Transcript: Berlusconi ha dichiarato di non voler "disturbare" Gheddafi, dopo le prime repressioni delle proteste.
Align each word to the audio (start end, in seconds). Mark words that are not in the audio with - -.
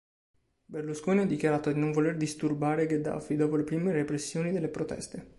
Berlusconi 0.65 1.19
ha 1.21 1.25
dichiarato 1.27 1.71
di 1.71 1.79
non 1.79 1.91
voler 1.91 2.17
"disturbare" 2.17 2.87
Gheddafi, 2.87 3.35
dopo 3.35 3.55
le 3.55 3.63
prime 3.63 3.91
repressioni 3.91 4.51
delle 4.51 4.69
proteste. 4.69 5.27